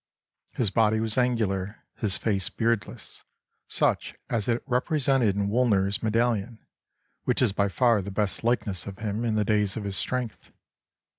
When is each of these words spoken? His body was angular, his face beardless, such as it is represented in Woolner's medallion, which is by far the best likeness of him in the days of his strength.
His 0.53 0.71
body 0.71 0.99
was 0.99 1.15
angular, 1.15 1.75
his 1.93 2.17
face 2.17 2.49
beardless, 2.49 3.23
such 3.67 4.15
as 4.31 4.47
it 4.47 4.55
is 4.57 4.61
represented 4.65 5.35
in 5.35 5.47
Woolner's 5.47 6.01
medallion, 6.01 6.57
which 7.25 7.39
is 7.39 7.51
by 7.51 7.67
far 7.67 8.01
the 8.01 8.09
best 8.09 8.43
likeness 8.43 8.87
of 8.87 8.97
him 8.97 9.23
in 9.23 9.35
the 9.35 9.45
days 9.45 9.77
of 9.77 9.83
his 9.83 9.97
strength. 9.97 10.51